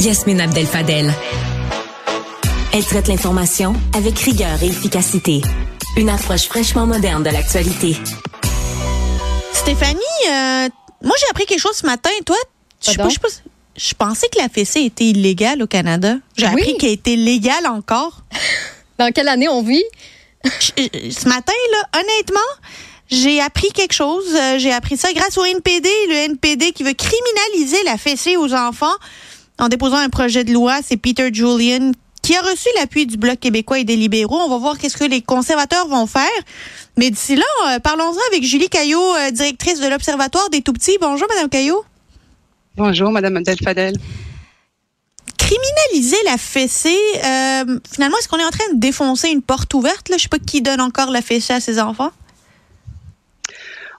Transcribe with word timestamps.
Yasmine 0.00 0.40
Abdel 0.40 0.66
Fadel. 0.66 1.12
Elle 2.72 2.84
traite 2.84 3.08
l'information 3.08 3.74
avec 3.94 4.18
rigueur 4.18 4.62
et 4.62 4.66
efficacité. 4.68 5.42
Une 5.96 6.08
approche 6.08 6.44
fraîchement 6.46 6.86
moderne 6.86 7.22
de 7.22 7.28
l'actualité. 7.28 7.96
Stéphanie, 9.52 10.00
euh, 10.30 10.68
moi 11.02 11.14
j'ai 11.20 11.26
appris 11.30 11.44
quelque 11.44 11.60
chose 11.60 11.76
ce 11.76 11.84
matin. 11.84 12.08
Toi, 12.24 12.36
je, 12.80 12.92
sais 12.92 12.96
pas, 12.96 13.08
pensais 13.98 14.28
que 14.28 14.38
la 14.38 14.48
fessée 14.48 14.80
était 14.80 15.04
illégale 15.04 15.62
au 15.62 15.66
Canada. 15.66 16.14
J'ai 16.36 16.46
Oui. 16.46 16.52
appris 16.52 16.78
qu'elle 16.78 16.92
était 16.92 17.16
légale 17.16 17.66
encore. 17.66 18.22
Dans 18.98 19.12
quelle 19.12 19.28
année 19.28 19.48
on 19.48 19.62
vit? 19.62 19.84
Ce 20.46 21.28
matin, 21.28 21.52
là, 21.72 22.00
honnêtement, 22.00 22.40
j'ai 23.10 23.40
appris 23.42 23.68
quelque 23.72 23.92
chose. 23.92 24.24
Euh, 24.34 24.58
J'ai 24.58 24.72
appris 24.72 24.96
ça 24.96 25.12
grâce 25.12 25.36
au 25.36 25.44
NPD, 25.44 25.90
le 26.08 26.14
NPD 26.30 26.72
qui 26.72 26.84
veut 26.84 26.94
criminaliser 26.94 27.82
la 27.84 27.98
fessée 27.98 28.36
aux 28.38 28.54
enfants 28.54 28.94
en 29.60 29.68
déposant 29.68 29.98
un 29.98 30.08
projet 30.08 30.42
de 30.42 30.52
loi. 30.52 30.80
C'est 30.82 30.96
Peter 30.96 31.28
Julian 31.32 31.92
qui 32.22 32.36
a 32.36 32.40
reçu 32.42 32.68
l'appui 32.76 33.06
du 33.06 33.16
Bloc 33.16 33.38
québécois 33.38 33.78
et 33.78 33.84
des 33.84 33.96
libéraux. 33.96 34.38
On 34.38 34.48
va 34.48 34.58
voir 34.58 34.78
qu'est-ce 34.78 34.96
que 34.96 35.04
les 35.04 35.22
conservateurs 35.22 35.86
vont 35.86 36.06
faire. 36.06 36.28
Mais 36.96 37.10
d'ici 37.10 37.36
là, 37.36 37.44
euh, 37.68 37.78
parlons-en 37.78 38.18
avec 38.30 38.42
Julie 38.44 38.68
Caillot, 38.68 39.14
euh, 39.16 39.30
directrice 39.30 39.80
de 39.80 39.88
l'Observatoire 39.88 40.50
des 40.50 40.60
Tout-Petits. 40.60 40.98
Bonjour, 41.00 41.26
Madame 41.28 41.48
Caillot. 41.48 41.84
Bonjour, 42.76 43.10
Madame 43.10 43.36
Abdel 43.36 43.58
Fadel. 43.62 43.94
criminaliser 45.38 46.16
la 46.26 46.36
fessée, 46.38 46.96
euh, 47.24 47.78
finalement, 47.92 48.16
est-ce 48.18 48.28
qu'on 48.28 48.38
est 48.38 48.44
en 48.44 48.50
train 48.50 48.72
de 48.72 48.78
défoncer 48.78 49.30
une 49.30 49.42
porte 49.42 49.72
ouverte? 49.74 50.08
Là? 50.08 50.16
Je 50.16 50.22
sais 50.22 50.28
pas 50.28 50.38
qui 50.38 50.62
donne 50.62 50.80
encore 50.80 51.10
la 51.10 51.22
fessée 51.22 51.52
à 51.52 51.60
ses 51.60 51.80
enfants. 51.80 52.12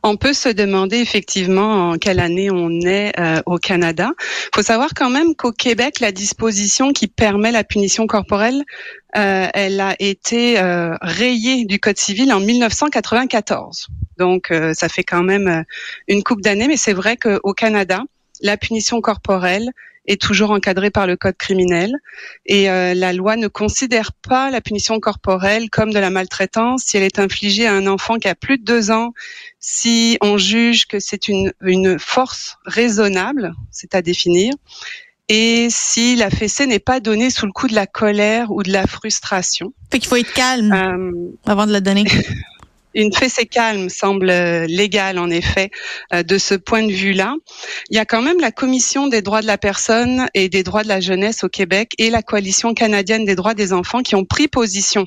On 0.03 0.17
peut 0.17 0.33
se 0.33 0.49
demander 0.49 0.97
effectivement 0.97 1.91
en 1.91 1.97
quelle 1.97 2.19
année 2.19 2.49
on 2.49 2.81
est 2.81 3.17
euh, 3.19 3.41
au 3.45 3.57
Canada. 3.57 4.11
Il 4.19 4.49
faut 4.55 4.63
savoir 4.63 4.89
quand 4.95 5.09
même 5.09 5.35
qu'au 5.35 5.51
Québec, 5.51 5.99
la 5.99 6.11
disposition 6.11 6.91
qui 6.91 7.07
permet 7.07 7.51
la 7.51 7.63
punition 7.63 8.07
corporelle, 8.07 8.63
euh, 9.15 9.47
elle 9.53 9.79
a 9.79 9.95
été 9.99 10.59
euh, 10.59 10.95
rayée 11.01 11.65
du 11.65 11.79
Code 11.79 11.97
civil 11.97 12.33
en 12.33 12.39
1994. 12.39 13.89
Donc, 14.17 14.51
euh, 14.51 14.73
ça 14.73 14.89
fait 14.89 15.03
quand 15.03 15.23
même 15.23 15.47
euh, 15.47 15.63
une 16.07 16.23
coupe 16.23 16.41
d'années, 16.41 16.67
mais 16.67 16.77
c'est 16.77 16.93
vrai 16.93 17.17
qu'au 17.17 17.53
Canada, 17.53 18.03
la 18.41 18.57
punition 18.57 19.01
corporelle 19.01 19.69
est 20.05 20.21
toujours 20.21 20.51
encadrée 20.51 20.89
par 20.89 21.07
le 21.07 21.15
code 21.15 21.37
criminel 21.37 21.91
et 22.45 22.69
euh, 22.69 22.93
la 22.93 23.13
loi 23.13 23.35
ne 23.35 23.47
considère 23.47 24.11
pas 24.13 24.49
la 24.49 24.61
punition 24.61 24.99
corporelle 24.99 25.69
comme 25.69 25.93
de 25.93 25.99
la 25.99 26.09
maltraitance 26.09 26.83
si 26.85 26.97
elle 26.97 27.03
est 27.03 27.19
infligée 27.19 27.67
à 27.67 27.73
un 27.73 27.87
enfant 27.87 28.17
qui 28.17 28.27
a 28.27 28.35
plus 28.35 28.57
de 28.57 28.63
deux 28.63 28.91
ans, 28.91 29.13
si 29.59 30.17
on 30.21 30.37
juge 30.37 30.87
que 30.87 30.99
c'est 30.99 31.27
une, 31.27 31.53
une 31.61 31.99
force 31.99 32.57
raisonnable, 32.65 33.53
c'est 33.71 33.95
à 33.95 34.01
définir, 34.01 34.53
et 35.29 35.67
si 35.69 36.15
la 36.15 36.29
fessée 36.29 36.65
n'est 36.65 36.79
pas 36.79 36.99
donnée 36.99 37.29
sous 37.29 37.45
le 37.45 37.53
coup 37.53 37.67
de 37.67 37.75
la 37.75 37.87
colère 37.87 38.51
ou 38.51 38.63
de 38.63 38.71
la 38.71 38.85
frustration. 38.85 39.71
Fait 39.89 39.99
qu'il 39.99 40.09
faut 40.09 40.17
être 40.17 40.33
calme 40.33 40.73
Euh, 40.73 41.49
avant 41.49 41.65
de 41.65 41.71
la 41.71 41.79
donner. 41.79 42.03
une 42.93 43.13
fessée 43.13 43.45
calme 43.45 43.89
semble 43.89 44.29
euh, 44.29 44.65
légale 44.67 45.19
en 45.19 45.29
effet 45.29 45.71
euh, 46.13 46.23
de 46.23 46.37
ce 46.37 46.55
point 46.55 46.83
de 46.83 46.91
vue-là. 46.91 47.35
Il 47.89 47.95
y 47.95 47.99
a 47.99 48.05
quand 48.05 48.21
même 48.21 48.39
la 48.39 48.51
Commission 48.51 49.07
des 49.07 49.21
droits 49.21 49.41
de 49.41 49.47
la 49.47 49.57
personne 49.57 50.27
et 50.33 50.49
des 50.49 50.63
droits 50.63 50.83
de 50.83 50.87
la 50.87 50.99
jeunesse 50.99 51.43
au 51.43 51.49
Québec 51.49 51.91
et 51.97 52.09
la 52.09 52.21
Coalition 52.21 52.73
canadienne 52.73 53.25
des 53.25 53.35
droits 53.35 53.53
des 53.53 53.73
enfants 53.73 54.01
qui 54.01 54.15
ont 54.15 54.25
pris 54.25 54.47
position 54.47 55.05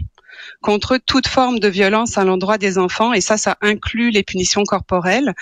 contre 0.61 0.99
toute 0.99 1.29
forme 1.29 1.59
de 1.59 1.69
violence 1.69 2.19
à 2.19 2.25
l'endroit 2.25 2.59
des 2.59 2.79
enfants 2.79 3.13
et 3.13 3.21
ça, 3.21 3.37
ça 3.37 3.57
inclut 3.61 4.11
les 4.11 4.23
punitions 4.23 4.65
corporelles. 4.65 5.35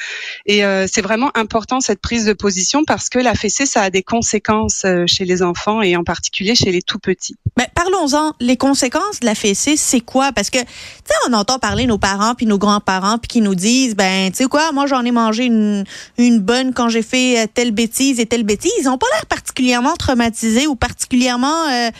Et 0.46 0.64
euh, 0.64 0.86
c'est 0.90 1.02
vraiment 1.02 1.30
important 1.34 1.80
cette 1.80 2.00
prise 2.00 2.24
de 2.24 2.32
position 2.32 2.84
parce 2.84 3.08
que 3.08 3.18
la 3.18 3.34
fessée, 3.34 3.66
ça 3.66 3.82
a 3.82 3.90
des 3.90 4.02
conséquences 4.02 4.82
euh, 4.84 5.04
chez 5.06 5.24
les 5.24 5.42
enfants 5.42 5.82
et 5.82 5.96
en 5.96 6.04
particulier 6.04 6.54
chez 6.54 6.72
les 6.72 6.82
tout 6.82 6.98
petits. 6.98 7.36
Ben, 7.56 7.66
parlons-en. 7.74 8.32
Les 8.40 8.56
conséquences 8.56 9.20
de 9.20 9.26
la 9.26 9.34
fessée, 9.34 9.76
c'est 9.76 10.00
quoi? 10.00 10.32
Parce 10.32 10.50
que, 10.50 10.58
tu 10.58 10.64
sais, 11.04 11.14
on 11.28 11.32
entend 11.32 11.58
parler 11.58 11.86
nos 11.86 11.98
parents 11.98 12.34
puis 12.34 12.47
nos 12.47 12.58
grands-parents 12.58 13.19
puis 13.19 13.28
qui 13.28 13.41
nous 13.41 13.54
disent, 13.54 13.94
ben, 13.94 14.31
tu 14.31 14.38
sais 14.38 14.44
quoi, 14.47 14.72
moi, 14.72 14.86
j'en 14.86 15.04
ai 15.04 15.10
mangé 15.10 15.44
une, 15.44 15.84
une 16.19 16.41
bonne 16.41 16.72
quand 16.72 16.88
j'ai 16.88 17.02
fait 17.02 17.38
euh, 17.38 17.47
telle 17.52 17.72
bêtise 17.72 18.20
et 18.20 18.26
telle 18.26 18.44
bêtise. 18.44 18.72
Ils 18.81 18.88
ont 18.88 18.98
pas 18.98 19.06
l'air 19.14 19.26
particulièrement 19.26 19.94
traumatisés 19.94 20.66
ou 20.66 20.75
particulièrement 20.75 21.69
euh, 21.69 21.91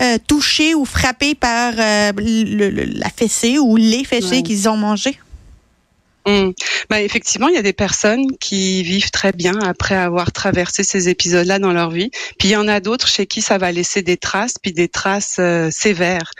euh, 0.00 0.18
touchés 0.26 0.74
ou 0.74 0.84
frappés 0.84 1.34
par 1.34 1.74
euh, 1.76 2.12
le- 2.44 2.70
le- 2.70 2.84
la 2.84 3.08
fessée 3.10 3.58
ou 3.58 3.76
les 3.76 4.04
fessées 4.04 4.36
Ouais. 4.36 4.42
qu'ils 4.42 4.68
ont 4.68 4.76
mangées? 4.76 5.18
Ben, 6.24 6.98
effectivement, 6.98 7.48
il 7.48 7.54
y 7.56 7.58
a 7.58 7.62
des 7.62 7.72
personnes 7.72 8.36
qui 8.38 8.84
vivent 8.84 9.10
très 9.10 9.32
bien 9.32 9.58
après 9.58 9.96
avoir 9.96 10.30
traversé 10.30 10.84
ces 10.84 11.08
épisodes-là 11.08 11.58
dans 11.58 11.72
leur 11.72 11.90
vie. 11.90 12.10
Puis 12.38 12.48
il 12.48 12.52
y 12.52 12.56
en 12.56 12.68
a 12.68 12.78
d'autres 12.78 13.08
chez 13.08 13.26
qui 13.26 13.42
ça 13.42 13.58
va 13.58 13.72
laisser 13.72 14.02
des 14.02 14.16
traces, 14.16 14.54
puis 14.62 14.72
des 14.72 14.86
traces 14.88 15.38
euh, 15.40 15.68
sévères. 15.72 16.30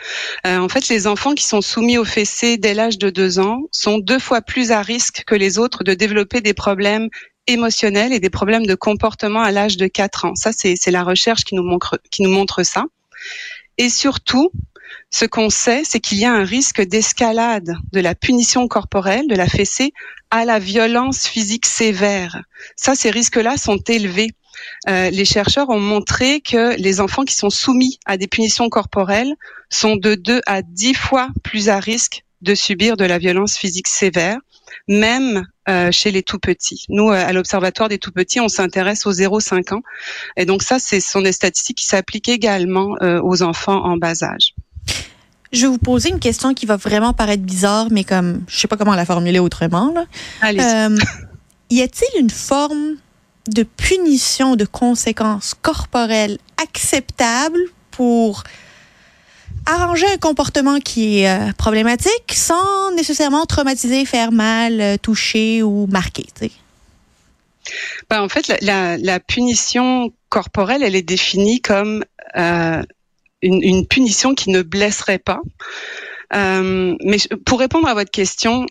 Euh, 0.47 0.57
en 0.57 0.69
fait, 0.69 0.87
les 0.87 1.05
enfants 1.05 1.33
qui 1.33 1.43
sont 1.43 1.59
soumis 1.61 1.97
aux 1.97 2.05
fessées 2.05 2.55
dès 2.57 2.73
l'âge 2.73 2.97
de 2.97 3.09
deux 3.09 3.39
ans 3.39 3.63
sont 3.71 3.97
deux 3.97 4.19
fois 4.19 4.41
plus 4.41 4.71
à 4.71 4.81
risque 4.81 5.23
que 5.27 5.35
les 5.35 5.57
autres 5.59 5.83
de 5.83 5.93
développer 5.93 6.39
des 6.39 6.53
problèmes 6.53 7.09
émotionnels 7.47 8.13
et 8.13 8.21
des 8.21 8.29
problèmes 8.29 8.65
de 8.65 8.75
comportement 8.75 9.41
à 9.41 9.51
l'âge 9.51 9.75
de 9.75 9.87
quatre 9.87 10.23
ans. 10.23 10.35
Ça, 10.35 10.51
c'est 10.55 10.75
c'est 10.79 10.91
la 10.91 11.03
recherche 11.03 11.43
qui 11.43 11.55
nous 11.55 11.63
montre 11.63 11.99
qui 12.09 12.21
nous 12.21 12.31
montre 12.31 12.63
ça. 12.63 12.85
Et 13.77 13.89
surtout, 13.89 14.49
ce 15.13 15.25
qu'on 15.25 15.51
sait, 15.51 15.83
c'est 15.85 15.99
qu'il 15.99 16.17
y 16.17 16.25
a 16.25 16.33
un 16.33 16.43
risque 16.43 16.81
d'escalade 16.81 17.75
de 17.91 17.99
la 17.99 18.15
punition 18.15 18.67
corporelle, 18.67 19.27
de 19.27 19.35
la 19.35 19.47
fessée, 19.47 19.93
à 20.31 20.43
la 20.43 20.57
violence 20.57 21.27
physique 21.27 21.67
sévère. 21.67 22.41
Ça, 22.75 22.95
ces 22.95 23.11
risques-là 23.11 23.57
sont 23.57 23.77
élevés. 23.77 24.31
Euh, 24.89 25.11
les 25.11 25.25
chercheurs 25.25 25.69
ont 25.69 25.79
montré 25.79 26.41
que 26.41 26.75
les 26.81 26.99
enfants 26.99 27.25
qui 27.25 27.35
sont 27.35 27.51
soumis 27.51 27.99
à 28.07 28.17
des 28.17 28.27
punitions 28.27 28.69
corporelles 28.69 29.35
sont 29.69 29.97
de 29.97 30.15
2 30.15 30.41
à 30.47 30.63
10 30.63 30.95
fois 30.95 31.29
plus 31.43 31.69
à 31.69 31.79
risque 31.79 32.23
de 32.41 32.55
subir 32.55 32.97
de 32.97 33.05
la 33.05 33.19
violence 33.19 33.55
physique 33.55 33.87
sévère, 33.87 34.39
même 34.87 35.45
euh, 35.69 35.91
chez 35.91 36.09
les 36.09 36.23
tout 36.23 36.39
petits. 36.39 36.85
Nous, 36.89 37.09
euh, 37.09 37.23
à 37.23 37.33
l'Observatoire 37.33 37.87
des 37.87 37.99
tout 37.99 38.11
petits, 38.11 38.39
on 38.39 38.49
s'intéresse 38.49 39.05
aux 39.05 39.13
0-5 39.13 39.75
ans. 39.75 39.83
Et 40.37 40.47
donc 40.47 40.63
ça, 40.63 40.79
ce 40.79 40.99
sont 40.99 41.21
des 41.21 41.33
statistiques 41.33 41.77
qui 41.77 41.85
s'appliquent 41.85 42.29
également 42.29 42.95
aux 42.99 43.43
enfants 43.43 43.85
en 43.85 43.97
bas 43.97 44.23
âge. 44.23 44.55
Je 45.53 45.61
vais 45.61 45.67
vous 45.67 45.77
poser 45.77 46.09
une 46.09 46.19
question 46.19 46.53
qui 46.53 46.65
va 46.65 46.75
vraiment 46.77 47.13
paraître 47.13 47.43
bizarre, 47.43 47.87
mais 47.91 48.03
comme 48.03 48.43
je 48.47 48.57
sais 48.59 48.67
pas 48.67 48.75
comment 48.75 48.95
la 48.95 49.05
formuler 49.05 49.39
autrement. 49.39 49.93
Là. 49.93 50.05
Allez, 50.41 50.59
Euh, 50.61 50.97
y 51.69 51.81
a-t-il 51.81 52.19
une 52.19 52.29
forme 52.31 52.95
de 53.47 53.63
punition, 53.63 54.55
de 54.55 54.65
conséquences 54.65 55.53
corporelles 55.61 56.37
acceptable 56.61 57.59
pour 57.91 58.43
arranger 59.65 60.07
un 60.11 60.17
comportement 60.17 60.79
qui 60.79 61.19
est 61.19 61.29
euh, 61.29 61.51
problématique 61.53 62.33
sans 62.33 62.91
nécessairement 62.95 63.45
traumatiser, 63.45 64.05
faire 64.05 64.31
mal, 64.31 64.81
euh, 64.81 64.97
toucher 64.97 65.61
ou 65.61 65.87
marquer? 65.87 66.25
tu 66.35 66.47
sais? 66.47 66.51
Ben, 68.09 68.21
en 68.21 68.29
fait, 68.29 68.47
la, 68.47 68.57
la, 68.61 68.97
la 68.97 69.19
punition 69.19 70.11
corporelle, 70.29 70.83
elle 70.83 70.95
est 70.95 71.01
définie 71.03 71.61
comme 71.61 72.03
euh, 72.35 72.81
une, 73.43 73.61
une 73.61 73.85
punition 73.85 74.33
qui 74.33 74.49
ne 74.49 74.61
blesserait 74.61 75.19
pas. 75.19 75.41
Euh, 76.33 76.95
mais 77.03 77.17
pour 77.45 77.59
répondre 77.59 77.87
à 77.87 77.93
votre 77.93 78.11
question, 78.11 78.65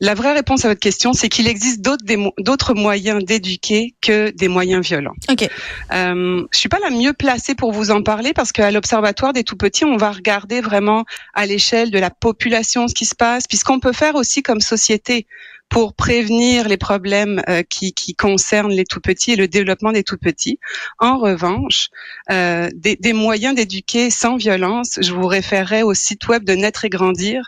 la 0.00 0.14
vraie 0.14 0.32
réponse 0.32 0.64
à 0.64 0.68
votre 0.68 0.80
question, 0.80 1.12
c'est 1.12 1.28
qu'il 1.28 1.48
existe 1.48 1.80
d'autres 1.80 2.74
moyens 2.74 3.24
d'éduquer 3.24 3.94
que 4.00 4.30
des 4.30 4.46
moyens 4.46 4.86
violents. 4.86 5.14
OK. 5.28 5.48
Euh, 5.92 6.46
je 6.52 6.58
suis 6.58 6.68
pas 6.68 6.78
la 6.78 6.90
mieux 6.90 7.12
placée 7.12 7.56
pour 7.56 7.72
vous 7.72 7.90
en 7.90 8.02
parler 8.02 8.32
parce 8.32 8.52
qu'à 8.52 8.70
l'Observatoire 8.70 9.32
des 9.32 9.42
tout-petits, 9.42 9.84
on 9.84 9.96
va 9.96 10.12
regarder 10.12 10.60
vraiment 10.60 11.04
à 11.34 11.46
l'échelle 11.46 11.90
de 11.90 11.98
la 11.98 12.10
population 12.10 12.86
ce 12.86 12.94
qui 12.94 13.06
se 13.06 13.16
passe, 13.16 13.48
puis 13.48 13.58
ce 13.58 13.64
qu'on 13.64 13.80
peut 13.80 13.92
faire 13.92 14.14
aussi 14.14 14.42
comme 14.42 14.60
société 14.60 15.26
pour 15.68 15.94
prévenir 15.94 16.68
les 16.68 16.76
problèmes 16.76 17.42
euh, 17.48 17.62
qui, 17.62 17.92
qui 17.92 18.14
concernent 18.14 18.72
les 18.72 18.84
tout-petits 18.84 19.32
et 19.32 19.36
le 19.36 19.48
développement 19.48 19.92
des 19.92 20.02
tout-petits. 20.02 20.58
En 20.98 21.18
revanche, 21.18 21.88
euh, 22.30 22.68
des, 22.74 22.96
des 22.96 23.12
moyens 23.12 23.54
d'éduquer 23.54 24.10
sans 24.10 24.36
violence, 24.36 24.98
je 25.00 25.12
vous 25.12 25.26
référerai 25.26 25.82
au 25.82 25.94
site 25.94 26.26
web 26.28 26.44
de 26.44 26.54
Naître 26.54 26.84
et 26.84 26.88
Grandir, 26.88 27.42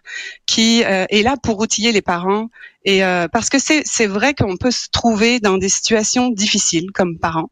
qui 0.47 0.85
euh, 0.85 1.07
est 1.09 1.23
là 1.23 1.37
pour 1.43 1.59
outiller 1.61 1.93
les 1.93 2.03
parents 2.03 2.49
et 2.85 3.05
euh, 3.05 3.29
parce 3.29 3.51
que 3.51 3.59
c'est 3.59 4.07
vrai 4.07 4.35
qu'on 4.35 4.57
peut 4.57 4.71
se 4.71 4.89
trouver 4.91 5.39
dans 5.39 5.59
des 5.59 5.69
situations 5.69 6.31
difficiles 6.31 6.91
comme 6.93 7.19
parents 7.19 7.51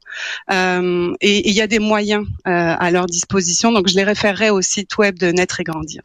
euh, 0.50 1.12
et 1.20 1.48
il 1.48 1.54
y 1.54 1.60
a 1.60 1.66
des 1.66 1.78
moyens 1.78 2.26
euh, 2.46 2.74
à 2.78 2.90
leur 2.90 3.06
disposition. 3.06 3.70
Donc 3.70 3.88
je 3.88 3.96
les 3.96 4.04
référerai 4.04 4.50
au 4.50 4.62
site 4.62 4.96
web 4.96 5.18
de 5.18 5.30
Naître 5.30 5.60
et 5.60 5.64
Grandir. 5.64 6.02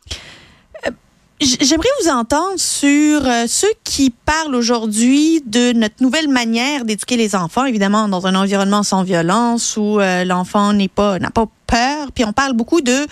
J'aimerais 1.42 1.90
vous 2.02 2.10
entendre 2.10 2.58
sur 2.58 3.28
euh, 3.28 3.46
ceux 3.48 3.74
qui 3.84 4.12
parlent 4.12 4.56
aujourd'hui 4.56 5.42
de 5.46 5.74
notre 5.74 5.96
nouvelle 6.02 6.30
manière 6.30 6.86
d'éduquer 6.86 7.18
les 7.18 7.36
enfants, 7.36 7.66
évidemment 7.66 8.08
dans 8.08 8.28
un 8.28 8.36
environnement 8.36 8.84
sans 8.84 9.04
violence 9.04 9.76
où 9.76 10.00
euh, 10.00 10.24
l'enfant 10.24 10.74
n'est 10.74 10.88
pas 10.88 11.20
n'a 11.20 11.32
pas 11.32 11.48
peur. 11.68 12.12
Puis 12.14 12.24
on 12.24 12.34
parle 12.34 12.54
beaucoup 12.54 12.82
de 12.82 13.08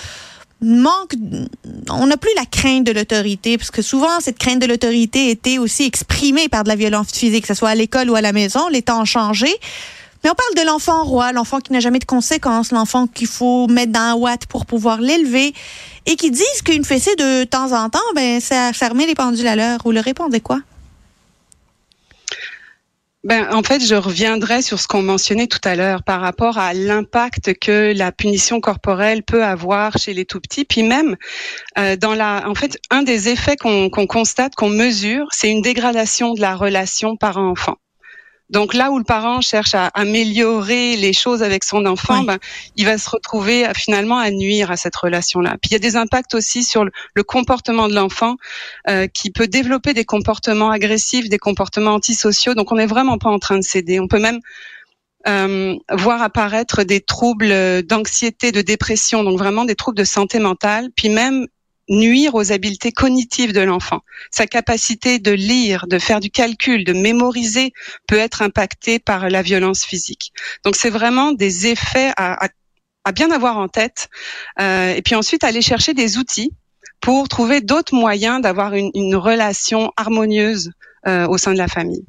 manque, 0.62 1.14
on 1.90 2.06
n'a 2.06 2.18
plus 2.18 2.32
la 2.36 2.46
crainte 2.46 2.86
de 2.86 2.92
l'autorité, 2.92 3.58
parce 3.58 3.72
que 3.72 3.82
souvent 3.82 4.20
cette 4.20 4.38
crainte 4.38 4.62
de 4.62 4.68
l'autorité 4.68 5.30
était 5.30 5.58
aussi 5.58 5.84
exprimée 5.84 6.48
par 6.48 6.64
de 6.64 6.70
la 6.70 6.76
violence 6.76 7.12
physique, 7.12 7.42
que 7.42 7.48
ce 7.48 7.56
soit 7.56 7.70
à 7.70 7.76
l'école 7.76 8.10
ou 8.10 8.16
à 8.16 8.22
la 8.22 8.32
maison. 8.32 8.68
Les 8.70 8.84
temps 8.84 9.02
ont 9.02 9.06
changé. 9.06 9.50
Mais 10.24 10.30
on 10.30 10.36
parle 10.36 10.64
de 10.64 10.68
l'enfant 10.68 11.04
roi, 11.04 11.32
l'enfant 11.32 11.60
qui 11.60 11.74
n'a 11.74 11.80
jamais 11.80 12.00
de 12.00 12.06
conséquences, 12.06 12.72
l'enfant 12.72 13.08
qu'il 13.08 13.28
faut 13.28 13.68
mettre 13.68 13.92
dans 13.92 14.00
un 14.00 14.14
watt 14.14 14.46
pour 14.46 14.66
pouvoir 14.66 15.02
l'élever, 15.02 15.54
et 16.06 16.16
qui 16.16 16.32
disent 16.32 16.62
qu'une 16.64 16.86
fessée 16.86 17.16
de 17.16 17.44
temps 17.44 17.72
en 17.72 17.90
temps, 17.90 18.00
ben 18.16 18.40
ça, 18.40 18.74
ça 18.74 18.90
remet 18.90 19.06
les 19.06 19.16
pendules 19.16 19.48
à 19.48 19.56
l'heure. 19.56 19.80
Vous 19.84 19.92
leur 19.92 20.04
répondez 20.04 20.40
quoi? 20.40 20.60
Ben, 23.24 23.54
en 23.54 23.62
fait, 23.62 23.86
je 23.86 23.94
reviendrai 23.94 24.64
sur 24.64 24.80
ce 24.80 24.88
qu'on 24.88 25.04
mentionnait 25.04 25.46
tout 25.46 25.60
à 25.64 25.76
l'heure 25.76 26.02
par 26.02 26.22
rapport 26.22 26.58
à 26.58 26.74
l'impact 26.74 27.54
que 27.60 27.94
la 27.96 28.12
punition 28.12 28.60
corporelle 28.60 29.22
peut 29.22 29.44
avoir 29.44 29.96
chez 30.00 30.16
les 30.16 30.26
tout 30.26 30.40
petits, 30.40 30.66
puis 30.66 30.82
même 30.82 31.18
euh, 31.78 31.96
dans 31.96 32.16
la, 32.16 32.50
en 32.50 32.56
fait, 32.56 32.80
un 32.90 33.04
des 33.04 33.30
effets 33.30 33.58
qu'on 33.58 33.90
constate, 34.08 34.56
qu'on 34.56 34.70
mesure, 34.70 35.28
c'est 35.30 35.52
une 35.52 35.62
dégradation 35.62 36.34
de 36.34 36.42
la 36.42 36.56
relation 36.56 37.16
parent-enfant. 37.16 37.78
Donc 38.52 38.74
là 38.74 38.92
où 38.92 38.98
le 38.98 39.04
parent 39.06 39.40
cherche 39.42 39.76
à 39.76 39.88
améliorer 39.88 40.98
les 40.98 41.14
choses 41.14 41.42
avec 41.42 41.64
son 41.64 41.86
enfant, 41.86 42.24
ben, 42.24 42.38
il 42.76 42.86
va 42.86 42.98
se 42.98 43.10
retrouver 43.10 43.66
à, 43.66 43.74
finalement 43.74 44.18
à 44.18 44.30
nuire 44.30 44.72
à 44.72 44.78
cette 44.78 44.96
relation-là. 44.96 45.52
Puis 45.62 45.70
il 45.70 45.74
y 45.74 45.76
a 45.76 45.80
des 45.80 45.96
impacts 45.96 46.36
aussi 46.36 46.64
sur 46.64 46.84
le, 46.86 47.24
comportement 47.24 47.88
de 47.88 47.96
l'enfant 47.96 48.36
euh, 48.90 49.08
qui 49.08 49.32
peut 49.32 49.48
développer 49.48 49.94
des 49.94 50.04
comportements 50.04 50.70
agressifs, 50.70 51.30
des 51.30 51.40
comportements 51.40 51.94
antisociaux. 51.94 52.54
Donc 52.54 52.72
on 52.72 52.76
n'est 52.76 52.86
vraiment 52.86 53.18
pas 53.18 53.30
en 53.30 53.40
train 53.40 53.58
de 53.58 53.64
céder. 53.64 54.00
On 54.02 54.08
peut 54.08 54.20
même 54.20 54.40
euh, 55.28 55.76
voir 55.90 56.22
apparaître 56.22 56.84
des 56.84 57.00
troubles 57.00 57.84
d'anxiété, 57.84 58.52
de 58.52 58.62
dépression, 58.62 59.24
donc 59.24 59.38
vraiment 59.38 59.64
des 59.64 59.76
troubles 59.76 59.98
de 59.98 60.04
santé 60.04 60.40
mentale, 60.40 60.90
puis 60.96 61.10
même 61.10 61.48
nuire 61.90 62.36
aux 62.36 62.52
habiletés 62.52 62.92
cognitives 62.92 63.54
de 63.54 63.62
l'enfant. 63.62 64.02
Sa 64.32 64.48
capacité 64.48 65.20
de 65.20 65.32
lire, 65.32 65.88
de 65.88 66.00
faire 66.00 66.20
du 66.20 66.30
calcul, 66.30 66.84
de 66.84 66.94
mémoriser 66.94 67.74
peut 68.08 68.18
être 68.18 68.42
impactée 68.42 69.00
par 69.00 69.30
la 69.30 69.42
violence 69.42 69.84
physique. 69.84 70.32
Donc 70.64 70.76
c'est 70.76 70.90
vraiment 70.90 71.32
des 71.32 71.68
effets 71.68 72.12
à, 72.18 72.50
bien 73.14 73.32
avoir 73.32 73.58
en 73.58 73.68
tête. 73.68 74.10
Euh, 74.60 74.94
et 74.94 75.02
puis 75.02 75.16
ensuite 75.16 75.44
aller 75.44 75.62
chercher 75.62 75.94
des 75.94 76.18
outils 76.18 76.52
pour 77.02 77.28
trouver 77.28 77.62
d'autres 77.62 77.96
moyens 77.96 78.42
d'avoir 78.42 78.74
une, 78.74 79.16
relation 79.16 79.92
harmonieuse 79.98 80.72
euh, 81.08 81.28
au 81.28 81.38
sein 81.38 81.52
de 81.54 81.58
la 81.58 81.68
famille. 81.68 82.06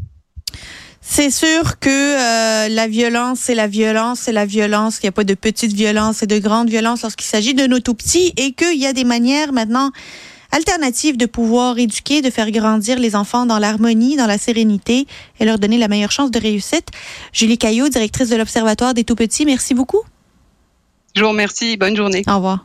C'est 1.04 1.30
sûr 1.30 1.80
que 1.80 1.88
euh, 1.90 2.68
la 2.68 2.86
violence, 2.86 3.40
c'est 3.40 3.56
la 3.56 3.66
violence, 3.66 4.20
c'est 4.20 4.32
la 4.32 4.46
violence. 4.46 4.98
Il 4.98 5.06
n'y 5.06 5.08
a 5.08 5.12
pas 5.12 5.24
de 5.24 5.34
petite 5.34 5.72
violence 5.72 6.22
et 6.22 6.26
de 6.26 6.38
grande 6.38 6.70
violence 6.70 7.02
lorsqu'il 7.02 7.26
s'agit 7.26 7.54
de 7.54 7.66
nos 7.66 7.80
tout 7.80 7.94
petits 7.94 8.32
et 8.36 8.52
qu'il 8.52 8.78
y 8.78 8.86
a 8.86 8.92
des 8.92 9.04
manières 9.04 9.52
maintenant 9.52 9.90
alternatives 10.52 11.16
de 11.16 11.26
pouvoir 11.26 11.78
éduquer, 11.78 12.22
de 12.22 12.30
faire 12.30 12.50
grandir 12.50 12.98
les 12.98 13.16
enfants 13.16 13.46
dans 13.46 13.58
l'harmonie, 13.58 14.16
dans 14.16 14.26
la 14.26 14.38
sérénité 14.38 15.06
et 15.40 15.44
leur 15.44 15.58
donner 15.58 15.78
la 15.78 15.88
meilleure 15.88 16.12
chance 16.12 16.30
de 16.30 16.38
réussite. 16.38 16.88
Julie 17.32 17.58
Caillot, 17.58 17.88
directrice 17.88 18.28
de 18.28 18.36
l'Observatoire 18.36 18.94
des 18.94 19.04
tout 19.04 19.16
petits, 19.16 19.44
merci 19.44 19.74
beaucoup. 19.74 20.02
Je 21.16 21.22
vous 21.22 21.30
remercie. 21.30 21.76
Bonne 21.76 21.96
journée. 21.96 22.22
Au 22.28 22.36
revoir. 22.36 22.64